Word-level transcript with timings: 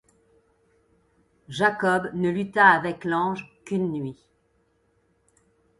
Jacob 1.47 2.09
ne 2.15 2.31
lutta 2.31 2.65
avec 2.65 3.03
l'ange 3.05 3.55
qu'une 3.65 3.91
nuit. 3.91 4.17